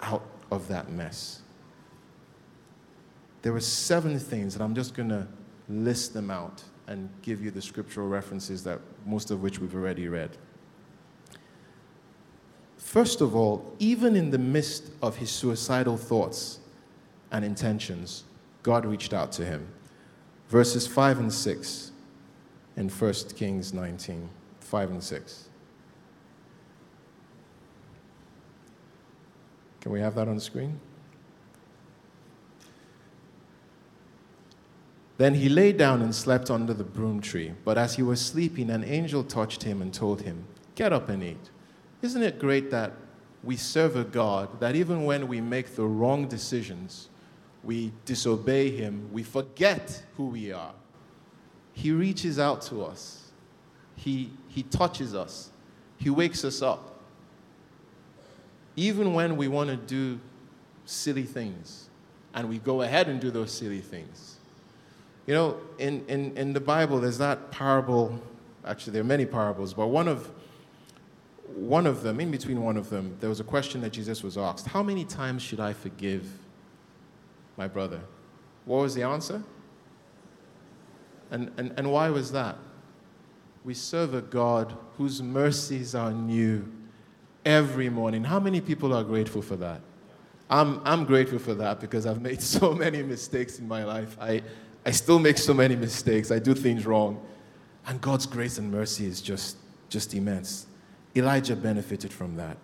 [0.00, 1.40] out of that mess?
[3.42, 5.26] There were seven things, and I'm just going to
[5.68, 10.08] list them out and give you the scriptural references that most of which we've already
[10.08, 10.36] read.
[12.78, 16.60] First of all, even in the midst of his suicidal thoughts
[17.30, 18.24] and intentions,
[18.62, 19.68] God reached out to him.
[20.48, 21.92] Verses 5 and 6
[22.76, 24.28] in 1 Kings 19
[24.60, 25.47] 5 and 6.
[29.80, 30.80] Can we have that on the screen?
[35.18, 37.52] Then he lay down and slept under the broom tree.
[37.64, 40.44] But as he was sleeping, an angel touched him and told him,
[40.76, 41.50] Get up and eat.
[42.02, 42.92] Isn't it great that
[43.42, 47.08] we serve a God that even when we make the wrong decisions,
[47.64, 50.72] we disobey him, we forget who we are?
[51.72, 53.32] He reaches out to us,
[53.96, 55.50] he, he touches us,
[55.96, 56.97] he wakes us up.
[58.78, 60.20] Even when we want to do
[60.86, 61.90] silly things,
[62.32, 64.38] and we go ahead and do those silly things
[65.28, 68.18] you know, in, in, in the Bible, there's that parable.
[68.64, 70.30] Actually, there are many parables, but one of,
[71.54, 74.38] one of them, in between one of them, there was a question that Jesus was
[74.38, 76.26] asked How many times should I forgive
[77.58, 78.00] my brother?
[78.64, 79.42] What was the answer?
[81.30, 82.56] And, and, and why was that?
[83.64, 86.66] We serve a God whose mercies are new
[87.48, 88.22] every morning.
[88.22, 89.80] How many people are grateful for that?
[90.50, 94.16] I'm, I'm grateful for that because I've made so many mistakes in my life.
[94.20, 94.42] I,
[94.84, 96.30] I still make so many mistakes.
[96.30, 97.20] I do things wrong.
[97.86, 99.56] And God's grace and mercy is just,
[99.88, 100.66] just immense.
[101.16, 102.58] Elijah benefited from that.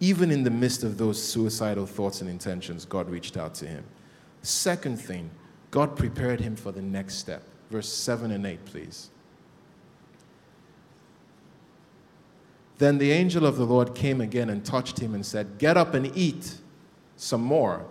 [0.00, 3.84] Even in the midst of those suicidal thoughts and intentions, God reached out to him.
[4.42, 5.30] Second thing,
[5.70, 7.42] God prepared him for the next step.
[7.70, 9.08] Verse 7 and 8, please.
[12.78, 15.94] Then the angel of the Lord came again and touched him and said, Get up
[15.94, 16.56] and eat
[17.16, 17.86] some more.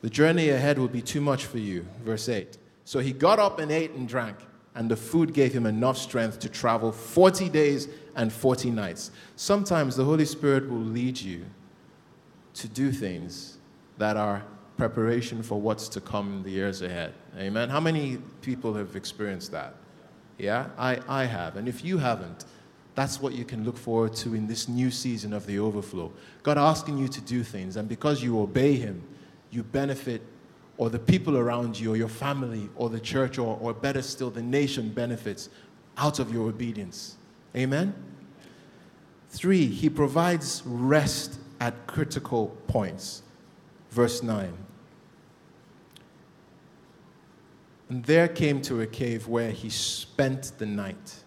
[0.00, 1.86] The journey ahead will be too much for you.
[2.04, 2.56] Verse 8.
[2.84, 4.36] So he got up and ate and drank,
[4.74, 9.10] and the food gave him enough strength to travel 40 days and 40 nights.
[9.36, 11.44] Sometimes the Holy Spirit will lead you
[12.54, 13.58] to do things
[13.98, 14.44] that are
[14.76, 17.12] preparation for what's to come in the years ahead.
[17.36, 17.68] Amen.
[17.68, 19.74] How many people have experienced that?
[20.38, 21.56] Yeah, I, I have.
[21.56, 22.44] And if you haven't,
[22.98, 26.10] that's what you can look forward to in this new season of the overflow.
[26.42, 29.00] God asking you to do things, and because you obey Him,
[29.52, 30.20] you benefit,
[30.78, 34.30] or the people around you, or your family, or the church, or, or better still,
[34.30, 35.48] the nation benefits
[35.96, 37.14] out of your obedience.
[37.54, 37.94] Amen?
[39.30, 43.22] Three, he provides rest at critical points.
[43.92, 44.52] Verse 9.
[47.90, 51.22] And there came to a cave where he spent the night.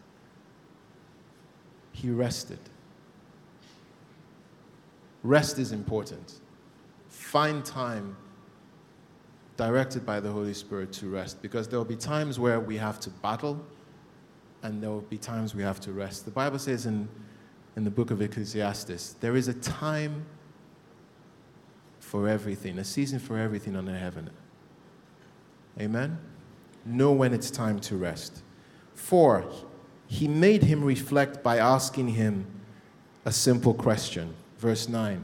[2.01, 2.59] He rested.
[5.23, 6.41] Rest is important
[7.31, 8.15] find time
[9.55, 12.99] directed by the Holy Spirit to rest because there will be times where we have
[12.99, 13.63] to battle
[14.63, 16.25] and there will be times we have to rest.
[16.25, 17.07] The Bible says in,
[17.75, 20.25] in the book of Ecclesiastes, there is a time
[21.99, 24.29] for everything, a season for everything under heaven.
[25.79, 26.17] Amen?
[26.85, 28.41] Know when it's time to rest.
[28.93, 29.45] Four,
[30.11, 32.45] he made him reflect by asking him
[33.23, 34.33] a simple question.
[34.57, 35.23] Verse 9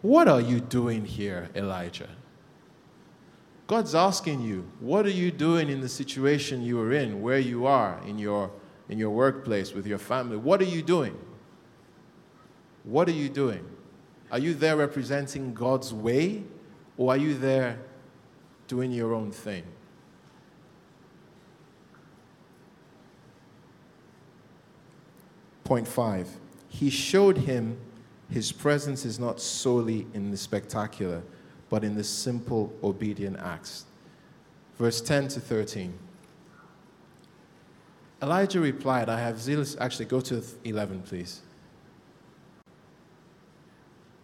[0.00, 2.08] what are you doing here, Elijah?
[3.66, 7.66] God's asking you, what are you doing in the situation you are in, where you
[7.66, 8.50] are, in your,
[8.88, 10.38] in your workplace, with your family?
[10.38, 11.18] What are you doing?
[12.84, 13.66] What are you doing?
[14.30, 16.44] Are you there representing God's way,
[16.96, 17.80] or are you there
[18.66, 19.64] doing your own thing?
[25.68, 26.26] Point five,
[26.70, 27.76] he showed him
[28.30, 31.22] his presence is not solely in the spectacular,
[31.68, 33.84] but in the simple, obedient acts.
[34.78, 35.92] Verse 10 to 13.
[38.22, 39.76] Elijah replied, I have zealous.
[39.78, 41.42] Actually, go to 11, please.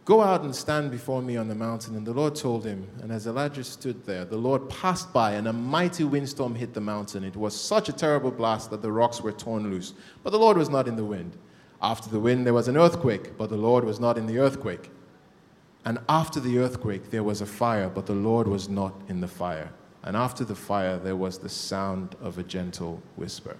[0.04, 1.96] Go out and stand before me on the mountain.
[1.96, 5.48] And the Lord told him, and as Elijah stood there, the Lord passed by, and
[5.48, 7.24] a mighty windstorm hit the mountain.
[7.24, 9.94] It was such a terrible blast that the rocks were torn loose.
[10.22, 11.38] But the Lord was not in the wind.
[11.80, 14.90] After the wind, there was an earthquake, but the Lord was not in the earthquake.
[15.86, 19.28] And after the earthquake, there was a fire, but the Lord was not in the
[19.28, 19.70] fire.
[20.02, 23.56] And after the fire, there was the sound of a gentle whisper.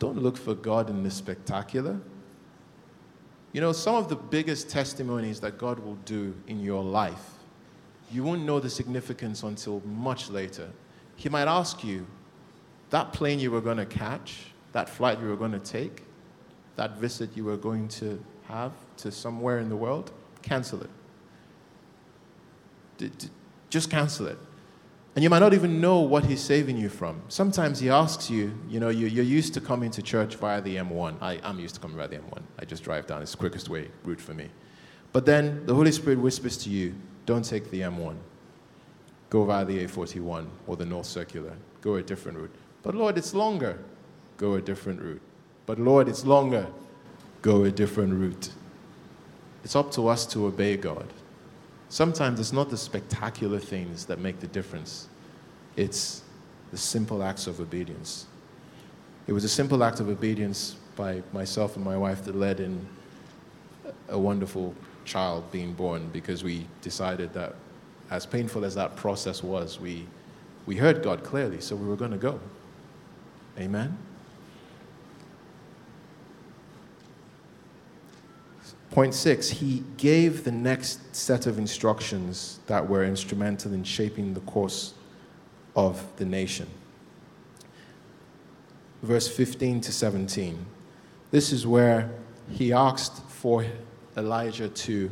[0.00, 2.00] Don't look for God in the spectacular.
[3.54, 7.24] You know, some of the biggest testimonies that God will do in your life,
[8.10, 10.68] you won't know the significance until much later.
[11.14, 12.04] He might ask you,
[12.90, 16.02] that plane you were going to catch, that flight you were going to take,
[16.74, 20.10] that visit you were going to have to somewhere in the world,
[20.42, 20.90] cancel it.
[22.98, 23.28] D- d-
[23.70, 24.38] just cancel it.
[25.14, 27.22] And you might not even know what he's saving you from.
[27.28, 30.76] Sometimes he asks you, you know, you, are used to coming to church via the
[30.76, 31.16] M1.
[31.20, 32.42] I, I'm used to coming via the M1.
[32.58, 33.22] I just drive down.
[33.22, 34.48] It's the quickest way, route for me.
[35.12, 36.94] But then the Holy Spirit whispers to you,
[37.26, 38.16] don't take the M1.
[39.30, 41.52] Go via the A41 or the North Circular.
[41.80, 42.54] Go a different route.
[42.82, 43.78] But Lord, it's longer.
[44.36, 45.22] Go a different route.
[45.66, 46.66] But Lord, it's longer.
[47.40, 48.50] Go a different route.
[49.62, 51.06] It's up to us to obey God.
[51.94, 55.06] Sometimes it's not the spectacular things that make the difference,
[55.76, 56.22] it's
[56.72, 58.26] the simple acts of obedience.
[59.28, 62.84] It was a simple act of obedience by myself and my wife that led in
[64.08, 67.54] a wonderful child being born because we decided that,
[68.10, 70.04] as painful as that process was, we,
[70.66, 72.40] we heard God clearly, so we were going to go.
[73.56, 73.96] Amen?
[78.94, 84.40] Point six, he gave the next set of instructions that were instrumental in shaping the
[84.42, 84.94] course
[85.74, 86.68] of the nation.
[89.02, 90.64] Verse 15 to 17.
[91.32, 92.08] This is where
[92.52, 93.66] he asked for
[94.16, 95.10] Elijah to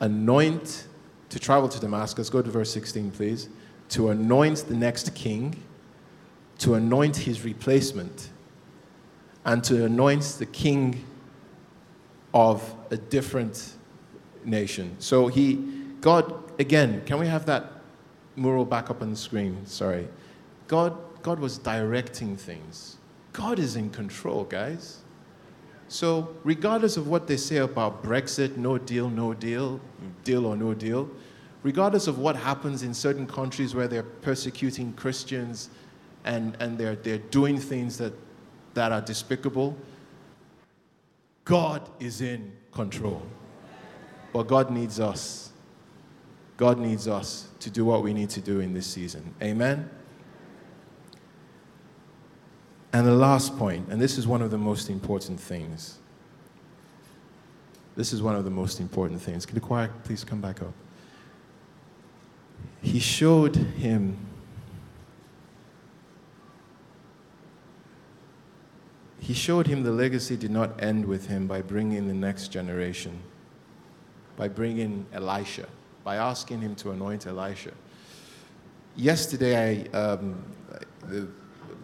[0.00, 0.86] anoint,
[1.28, 2.30] to travel to Damascus.
[2.30, 3.50] Go to verse 16, please.
[3.90, 5.62] To anoint the next king,
[6.60, 8.30] to anoint his replacement,
[9.44, 11.04] and to anoint the king
[12.34, 13.74] of a different
[14.44, 14.96] nation.
[14.98, 15.56] So he,
[16.00, 17.72] God, again, can we have that
[18.36, 19.66] mural back up on the screen?
[19.66, 20.08] Sorry.
[20.68, 22.96] God, God was directing things.
[23.32, 24.98] God is in control, guys.
[25.88, 29.78] So, regardless of what they say about Brexit, no deal, no deal,
[30.24, 31.10] deal or no deal,
[31.62, 35.68] regardless of what happens in certain countries where they're persecuting Christians
[36.24, 38.14] and, and they're, they're doing things that,
[38.74, 39.76] that are despicable,
[41.44, 43.22] God is in control.
[44.32, 45.50] But God needs us.
[46.56, 49.34] God needs us to do what we need to do in this season.
[49.42, 49.90] Amen?
[52.92, 55.98] And the last point, and this is one of the most important things.
[57.96, 59.44] This is one of the most important things.
[59.44, 60.72] Can the choir please come back up?
[62.80, 64.16] He showed him
[69.22, 73.20] he showed him the legacy did not end with him by bringing the next generation,
[74.36, 75.68] by bringing Elisha,
[76.02, 77.70] by asking him to anoint Elisha.
[78.96, 80.42] Yesterday, I, um,
[81.04, 81.28] the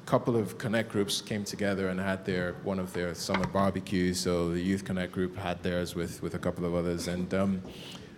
[0.05, 4.19] couple of connect groups came together and had their one of their summer barbecues.
[4.19, 7.63] So the youth connect group had theirs with, with a couple of others, and um,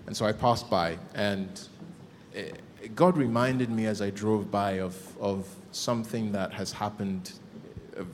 [0.07, 1.61] and so I passed by, and
[2.33, 2.63] it,
[2.95, 7.33] God reminded me as I drove by of of something that has happened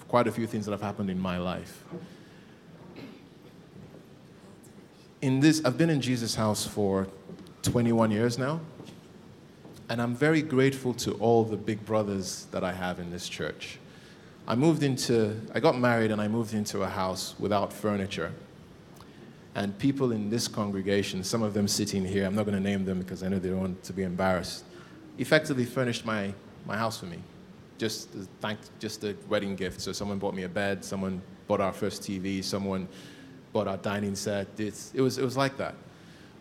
[0.08, 1.84] quite a few things that have happened in my life.
[5.22, 7.08] In this, I've been in Jesus' house for
[7.62, 8.60] 21 years now,
[9.88, 13.78] and I'm very grateful to all the big brothers that I have in this church.
[14.46, 18.32] I moved into, I got married and I moved into a house without furniture.
[19.54, 22.84] And people in this congregation, some of them sitting here, I'm not going to name
[22.84, 24.64] them because I know they don't want to be embarrassed,
[25.18, 26.32] effectively furnished my,
[26.66, 27.18] my house for me
[27.78, 28.10] just
[28.40, 29.80] thank just a wedding gift.
[29.80, 32.88] So someone bought me a bed, someone bought our first TV, someone
[33.52, 34.48] bought our dining set.
[34.58, 35.74] It's, it was it was like that.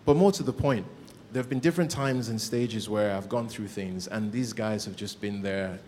[0.05, 0.85] But more to the point,
[1.31, 4.85] there have been different times and stages where I've gone through things, and these guys
[4.85, 5.79] have just been there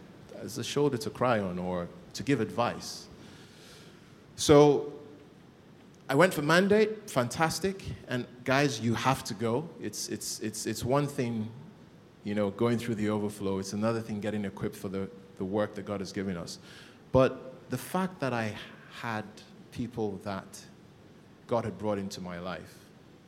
[0.41, 3.07] as a shoulder to cry on or to give advice.
[4.35, 4.93] So
[6.09, 9.67] I went for mandate, fantastic, and guys, you have to go.
[9.81, 11.49] It's it's it's it's one thing,
[12.23, 13.59] you know, going through the overflow.
[13.59, 16.59] It's another thing getting equipped for the the work that God has given us.
[17.11, 18.55] But the fact that I
[19.01, 19.25] had
[19.71, 20.61] people that
[21.47, 22.75] God had brought into my life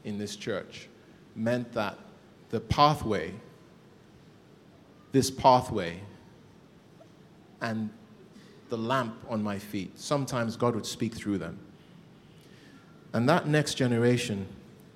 [0.03, 0.87] in this church
[1.35, 1.97] meant that
[2.49, 3.33] the pathway,
[5.11, 5.99] this pathway,
[7.61, 7.89] and
[8.69, 9.99] the lamp on my feet.
[9.99, 11.59] Sometimes God would speak through them.
[13.13, 14.47] And that next generation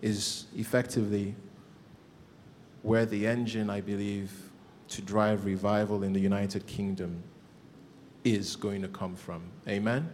[0.02, 1.36] is effectively
[2.84, 4.43] where the engine, I believe,
[4.94, 7.24] to drive revival in the United Kingdom
[8.24, 9.42] is going to come from.
[9.68, 10.08] Amen?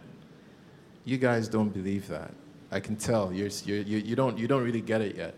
[1.04, 2.32] You guys don't believe that.
[2.70, 3.32] I can tell.
[3.32, 5.34] You're, you're, you, don't, you don't really get it yet.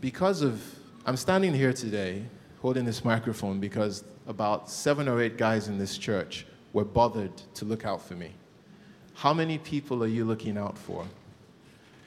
[0.00, 0.62] Because of,
[1.06, 2.24] I'm standing here today
[2.60, 7.64] holding this microphone because about seven or eight guys in this church were bothered to
[7.64, 8.32] look out for me.
[9.14, 11.06] How many people are you looking out for?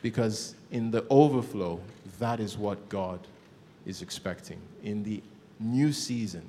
[0.04, 1.80] Because in the overflow,
[2.20, 3.20] that is what God
[3.86, 4.60] is expecting.
[4.84, 5.24] In the
[5.60, 6.44] new season,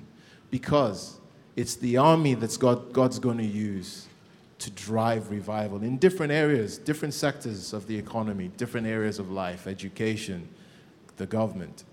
[0.50, 1.18] because
[1.56, 4.06] it's the army that's God, God's going to use
[4.58, 9.66] to drive revival in different areas, different sectors of the economy, different areas of life,
[9.66, 10.48] education,
[11.16, 11.84] the government.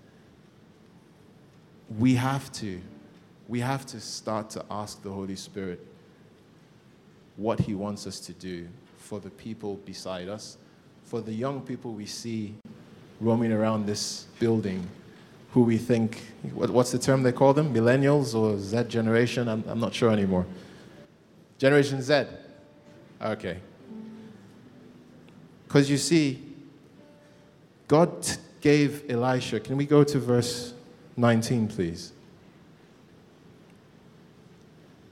[1.98, 2.80] We have to,
[3.48, 5.86] we have to start to ask the Holy Spirit
[7.36, 10.56] what He wants us to do for the people beside us,
[11.04, 12.54] for the young people we see
[13.20, 14.88] roaming around this building
[15.52, 16.18] who we think,
[16.54, 17.72] what, what's the term they call them?
[17.74, 19.48] Millennials or Z generation?
[19.48, 20.46] I'm, I'm not sure anymore.
[21.58, 22.24] Generation Z.
[23.20, 23.58] Okay.
[25.68, 26.42] Because you see,
[27.86, 28.28] God
[28.60, 30.72] gave Elisha, can we go to verse
[31.16, 32.12] 19, please?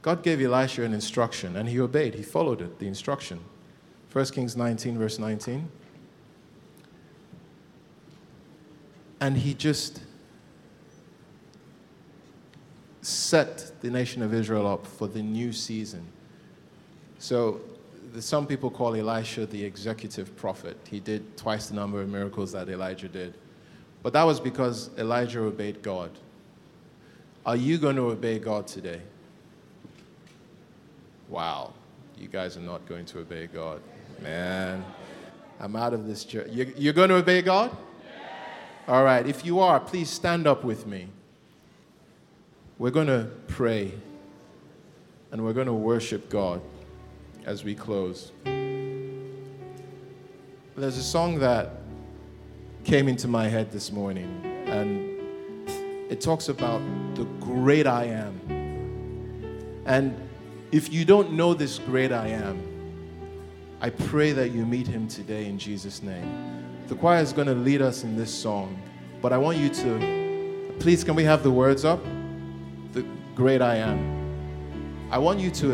[0.03, 2.14] God gave Elisha an instruction and he obeyed.
[2.14, 3.41] He followed it, the instruction.
[4.12, 5.68] 1 Kings 19, verse 19.
[9.20, 10.01] And he just
[13.03, 16.05] set the nation of Israel up for the new season.
[17.18, 17.61] So,
[18.12, 20.76] the, some people call Elisha the executive prophet.
[20.88, 23.34] He did twice the number of miracles that Elijah did.
[24.03, 26.11] But that was because Elijah obeyed God.
[27.44, 29.01] Are you going to obey God today?
[31.28, 31.72] Wow,
[32.18, 33.80] you guys are not going to obey God.
[34.20, 34.84] Man,
[35.61, 36.48] I'm out of this church.
[36.51, 37.74] You're going to obey God?
[38.88, 41.09] All right, if you are, please stand up with me.
[42.81, 43.93] We're going to pray
[45.33, 46.62] and we're going to worship God
[47.45, 48.33] as we close.
[50.76, 51.72] There's a song that
[52.85, 55.20] came into my head this morning, and
[56.11, 56.81] it talks about
[57.16, 58.41] the great I am.
[59.85, 60.16] And
[60.72, 62.62] if you don't know this great I am,
[63.83, 66.64] I pray that you meet him today in Jesus' name.
[66.89, 68.81] The choir is going to lead us in this song,
[69.20, 72.01] but I want you to, please, can we have the words up?
[73.41, 75.09] Great I am.
[75.11, 75.70] I want you to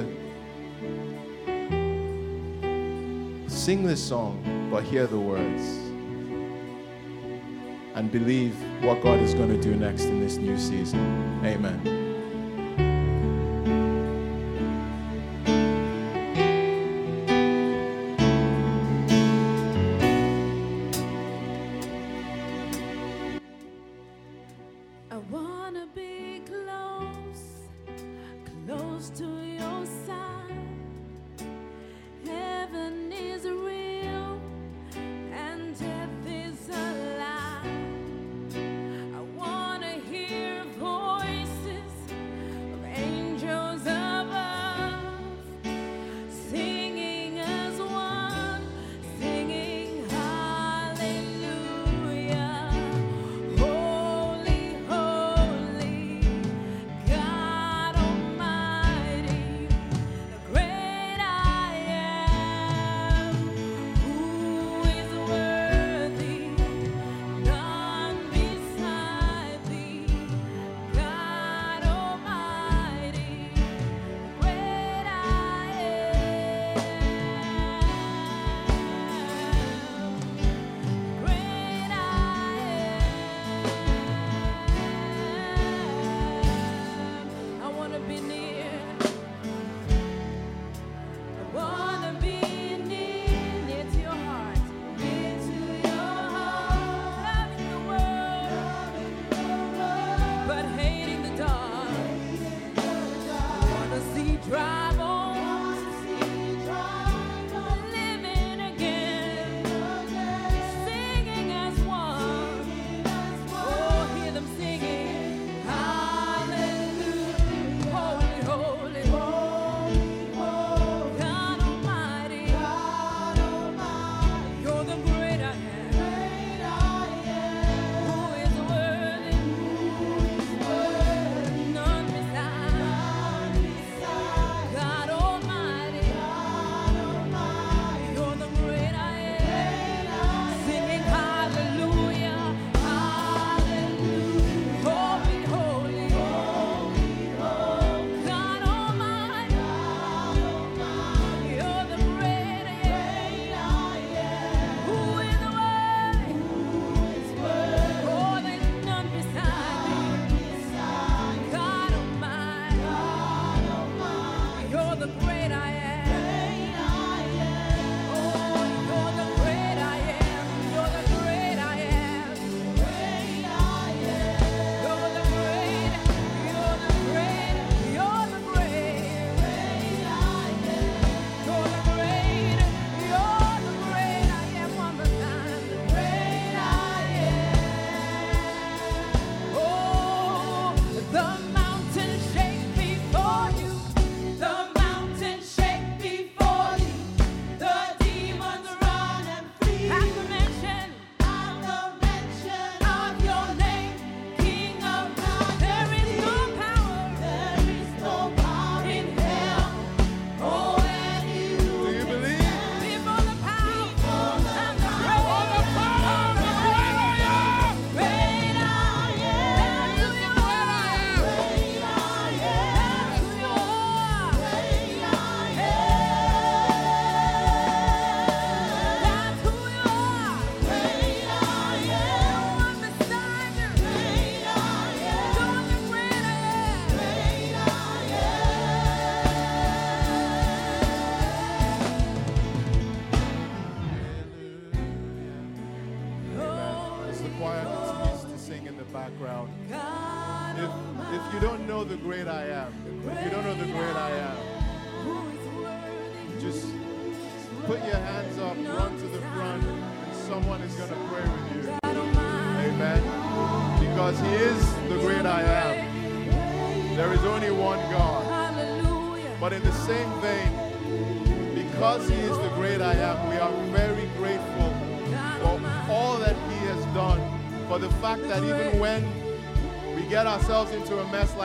[3.49, 5.63] sing this song, but hear the words
[7.97, 8.55] and believe
[8.85, 11.41] what God is going to do next in this new season.
[11.45, 12.06] Amen.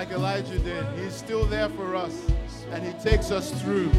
[0.02, 0.84] like Elijah did.
[0.98, 2.26] He's still there for us,
[2.72, 3.92] and He takes us through.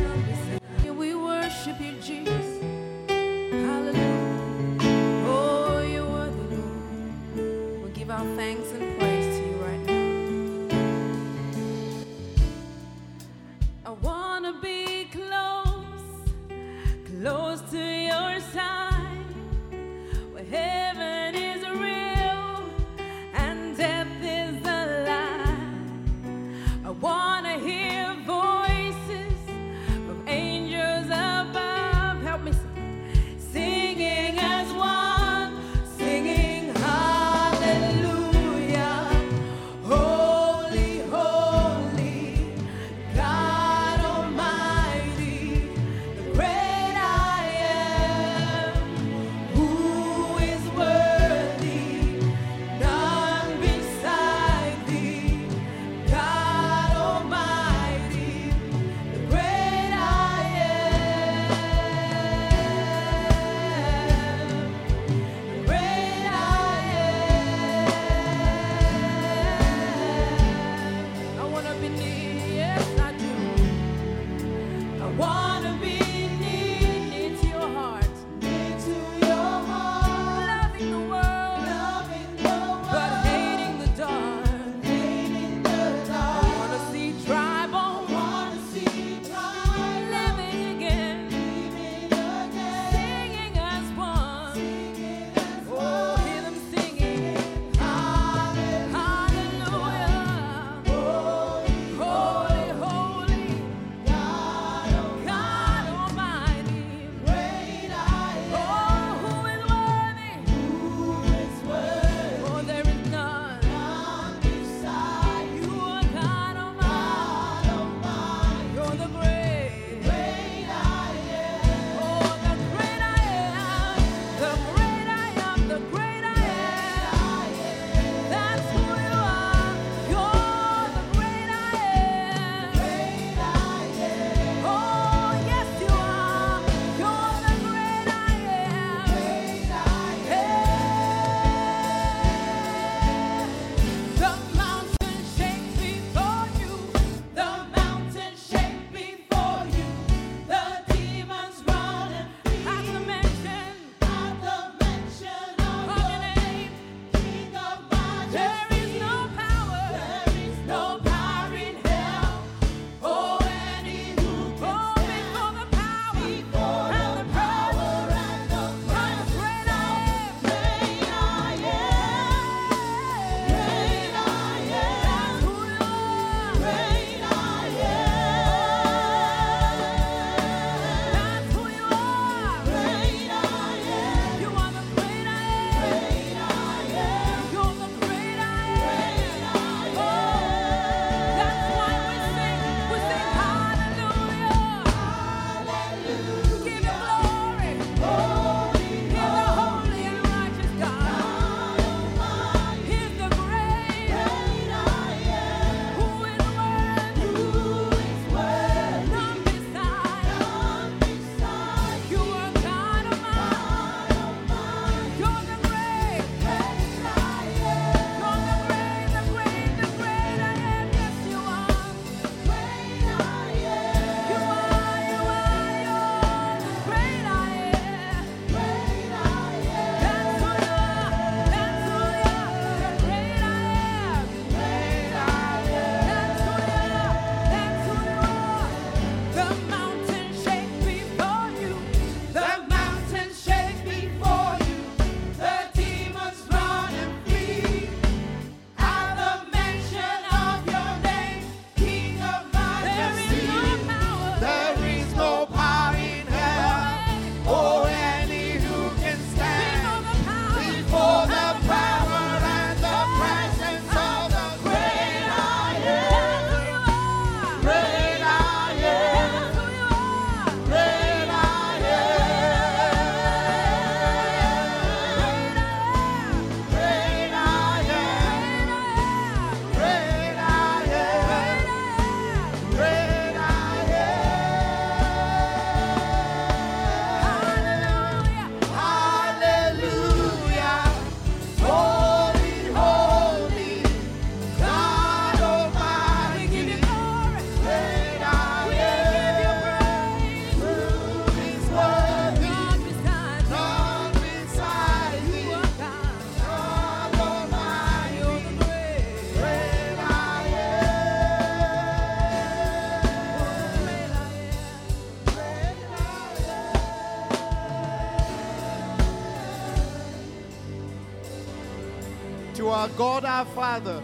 [322.97, 324.03] God our Father,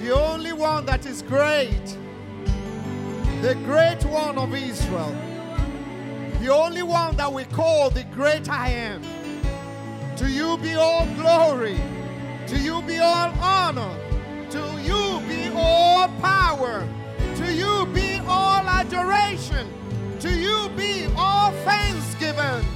[0.00, 1.96] the only one that is great,
[3.40, 5.14] the great one of Israel,
[6.40, 9.02] the only one that we call the great I am.
[10.16, 11.78] To you be all glory,
[12.48, 13.96] to you be all honor,
[14.50, 16.86] to you be all power,
[17.36, 19.66] to you be all adoration,
[20.20, 22.66] to you be all thanksgiving,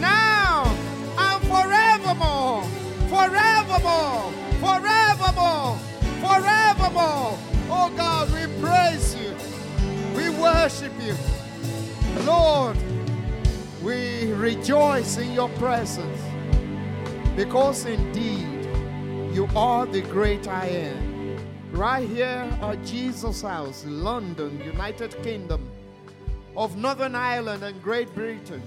[0.00, 0.64] now
[1.18, 2.64] and forevermore,
[3.14, 5.78] forevermore, forevermore,
[6.20, 7.38] forevermore.
[7.70, 9.32] Oh God, we praise you,
[10.16, 11.14] we worship you.
[12.24, 12.76] Lord,
[13.84, 16.20] we rejoice in your presence
[17.36, 18.66] because indeed
[19.32, 21.38] you are the great I am.
[21.70, 25.70] Right here at Jesus House, London, United Kingdom
[26.56, 28.62] of Northern Ireland and Great Britain,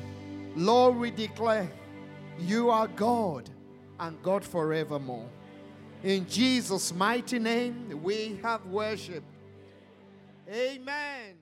[0.56, 1.70] Lord, we declare
[2.40, 3.50] you are God
[4.00, 5.28] and God forevermore.
[6.04, 9.26] In Jesus' mighty name, we have worshiped.
[10.50, 11.36] Amen.